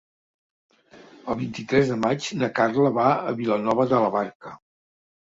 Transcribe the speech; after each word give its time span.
El 1.33 1.37
vint-i-tres 1.43 1.93
de 1.93 1.99
maig 2.07 2.31
na 2.41 2.51
Carla 2.63 2.95
va 2.99 3.09
a 3.13 3.39
Vilanova 3.45 3.91
de 3.97 4.05
la 4.09 4.13
Barca. 4.21 4.61